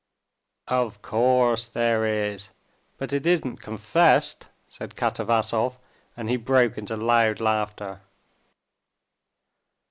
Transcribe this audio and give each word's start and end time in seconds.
"Of 0.67 1.03
course 1.03 1.69
there 1.69 2.07
is, 2.07 2.49
but 2.97 3.13
it 3.13 3.27
isn't 3.27 3.57
confessed," 3.57 4.47
said 4.67 4.95
Katavasov, 4.95 5.77
and 6.17 6.27
he 6.27 6.37
broke 6.37 6.75
into 6.75 6.97
loud 6.97 7.39
laughter. 7.39 8.01